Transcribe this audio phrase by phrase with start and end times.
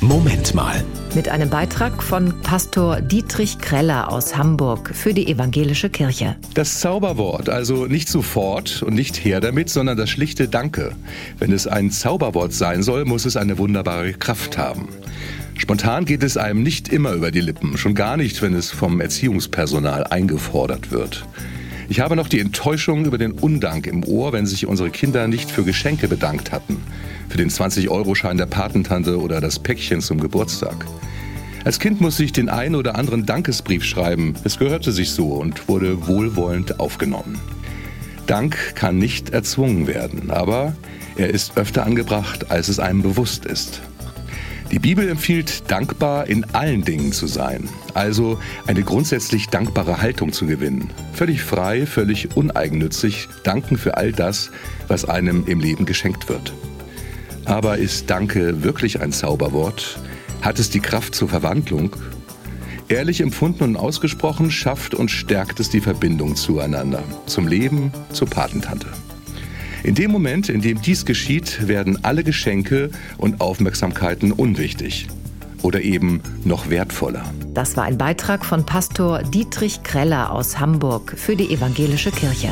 [0.00, 0.84] Moment mal.
[1.16, 6.36] Mit einem Beitrag von Pastor Dietrich Kreller aus Hamburg für die Evangelische Kirche.
[6.54, 10.92] Das Zauberwort, also nicht sofort und nicht her damit, sondern das schlichte Danke.
[11.40, 14.88] Wenn es ein Zauberwort sein soll, muss es eine wunderbare Kraft haben.
[15.56, 19.00] Spontan geht es einem nicht immer über die Lippen, schon gar nicht, wenn es vom
[19.00, 21.26] Erziehungspersonal eingefordert wird.
[21.90, 25.50] Ich habe noch die Enttäuschung über den Undank im Ohr, wenn sich unsere Kinder nicht
[25.50, 26.76] für Geschenke bedankt hatten.
[27.30, 30.84] Für den 20-Euro-Schein der Patentante oder das Päckchen zum Geburtstag.
[31.64, 34.34] Als Kind musste ich den einen oder anderen Dankesbrief schreiben.
[34.44, 37.40] Es gehörte sich so und wurde wohlwollend aufgenommen.
[38.26, 40.76] Dank kann nicht erzwungen werden, aber
[41.16, 43.80] er ist öfter angebracht, als es einem bewusst ist.
[44.70, 50.46] Die Bibel empfiehlt, dankbar in allen Dingen zu sein, also eine grundsätzlich dankbare Haltung zu
[50.46, 50.90] gewinnen.
[51.14, 54.50] Völlig frei, völlig uneigennützig, danken für all das,
[54.86, 56.52] was einem im Leben geschenkt wird.
[57.46, 59.98] Aber ist Danke wirklich ein Zauberwort?
[60.42, 61.96] Hat es die Kraft zur Verwandlung?
[62.88, 68.88] Ehrlich empfunden und ausgesprochen schafft und stärkt es die Verbindung zueinander, zum Leben, zur Patentante.
[69.82, 75.06] In dem Moment, in dem dies geschieht, werden alle Geschenke und Aufmerksamkeiten unwichtig
[75.62, 77.24] oder eben noch wertvoller.
[77.54, 82.50] Das war ein Beitrag von Pastor Dietrich Kreller aus Hamburg für die Evangelische Kirche.